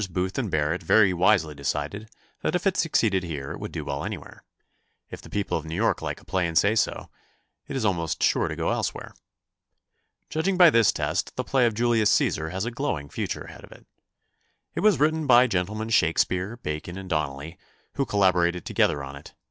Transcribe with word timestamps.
Booth 0.09 0.39
and 0.39 0.49
Barrett 0.49 0.81
very 0.81 1.13
wisely 1.13 1.53
decided 1.53 2.09
that 2.41 2.55
if 2.55 2.65
it 2.65 2.75
succeeded 2.75 3.21
here 3.21 3.51
it 3.51 3.59
would 3.59 3.71
do 3.71 3.85
well 3.85 4.03
anywhere. 4.03 4.43
If 5.11 5.21
the 5.21 5.29
people 5.29 5.59
of 5.59 5.63
New 5.65 5.75
York 5.75 6.01
like 6.01 6.19
a 6.19 6.25
play 6.25 6.47
and 6.47 6.57
say 6.57 6.73
so, 6.73 7.11
it 7.67 7.75
is 7.75 7.85
almost 7.85 8.23
sure 8.23 8.47
to 8.47 8.55
go 8.55 8.71
elsewhere. 8.71 9.13
Judging 10.27 10.57
by 10.57 10.71
this 10.71 10.91
test 10.91 11.35
the 11.35 11.43
play 11.43 11.67
of 11.67 11.75
"Julius 11.75 12.11
Cæsar" 12.11 12.49
has 12.49 12.65
a 12.65 12.71
glowing 12.71 13.09
future 13.09 13.43
ahead 13.43 13.63
of 13.63 13.71
it. 13.71 13.85
It 14.73 14.79
was 14.79 14.99
written 14.99 15.27
by 15.27 15.45
Gentlemen 15.45 15.89
Shakespeare, 15.89 16.57
Bacon 16.57 16.97
and 16.97 17.07
Donnelly, 17.07 17.59
who 17.93 18.07
collaborated 18.07 18.65
together 18.65 19.03
on 19.03 19.15
it. 19.15 19.35